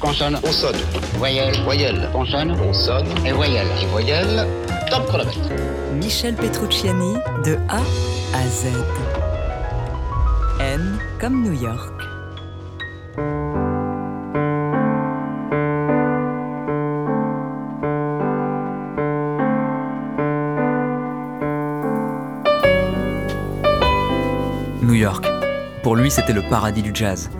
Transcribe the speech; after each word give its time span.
Consonne. 0.00 0.38
On 0.42 0.50
sonne. 0.50 0.76
Voyelle. 1.18 1.54
Voyelle. 1.64 2.08
Consonne. 2.10 2.56
On 2.66 2.72
sonne. 2.72 3.06
Et 3.26 3.32
voyelle. 3.32 3.66
Et 3.82 3.86
voyelle. 3.86 4.46
Top 4.90 5.06
chronomètre. 5.06 5.38
Michel 5.94 6.34
Petrucciani 6.34 7.14
de 7.44 7.56
A 7.68 7.82
à 8.34 8.46
Z. 8.48 8.68
N 10.58 10.98
comme 11.20 11.42
New 11.42 11.52
York. 11.52 11.92
New 24.82 24.94
York. 24.94 25.26
Pour 25.82 25.94
lui, 25.96 26.10
c'était 26.10 26.32
le 26.32 26.42
paradis 26.42 26.82
du 26.82 26.92
jazz. 26.94 27.30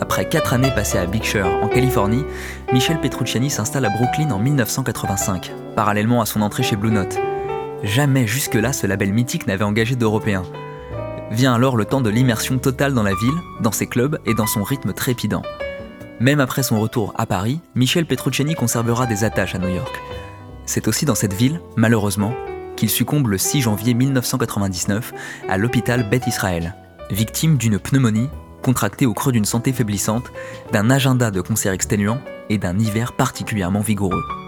Après 0.00 0.28
quatre 0.28 0.54
années 0.54 0.70
passées 0.70 0.98
à 0.98 1.06
Big 1.06 1.24
Sur, 1.24 1.46
en 1.46 1.68
Californie, 1.68 2.24
Michel 2.72 3.00
Petrucciani 3.00 3.50
s'installe 3.50 3.84
à 3.84 3.90
Brooklyn 3.90 4.30
en 4.30 4.38
1985, 4.38 5.52
parallèlement 5.74 6.20
à 6.20 6.26
son 6.26 6.40
entrée 6.40 6.62
chez 6.62 6.76
Blue 6.76 6.92
Note. 6.92 7.18
Jamais 7.82 8.26
jusque-là 8.26 8.72
ce 8.72 8.86
label 8.86 9.12
mythique 9.12 9.46
n'avait 9.46 9.64
engagé 9.64 9.96
d'Européens. 9.96 10.44
Vient 11.30 11.52
alors 11.52 11.76
le 11.76 11.84
temps 11.84 12.00
de 12.00 12.10
l'immersion 12.10 12.58
totale 12.58 12.94
dans 12.94 13.02
la 13.02 13.14
ville, 13.14 13.34
dans 13.60 13.72
ses 13.72 13.86
clubs 13.86 14.18
et 14.24 14.34
dans 14.34 14.46
son 14.46 14.62
rythme 14.62 14.92
trépidant. 14.92 15.42
Même 16.20 16.40
après 16.40 16.62
son 16.62 16.80
retour 16.80 17.12
à 17.16 17.26
Paris, 17.26 17.60
Michel 17.74 18.06
Petrucciani 18.06 18.54
conservera 18.54 19.06
des 19.06 19.24
attaches 19.24 19.54
à 19.54 19.58
New 19.58 19.68
York. 19.68 20.00
C'est 20.64 20.86
aussi 20.88 21.06
dans 21.06 21.14
cette 21.14 21.34
ville, 21.34 21.60
malheureusement, 21.76 22.34
qu'il 22.76 22.90
succombe 22.90 23.26
le 23.26 23.38
6 23.38 23.62
janvier 23.62 23.94
1999 23.94 25.12
à 25.48 25.58
l'hôpital 25.58 26.08
Beth 26.08 26.26
Israël, 26.26 26.74
victime 27.10 27.56
d'une 27.56 27.78
pneumonie 27.78 28.28
contractée 28.68 29.06
au 29.06 29.14
creux 29.14 29.32
d'une 29.32 29.46
santé 29.46 29.72
faiblissante, 29.72 30.30
d'un 30.72 30.90
agenda 30.90 31.30
de 31.30 31.40
concerts 31.40 31.72
exténuants 31.72 32.20
et 32.50 32.58
d'un 32.58 32.78
hiver 32.78 33.14
particulièrement 33.14 33.80
vigoureux.« 33.80 34.22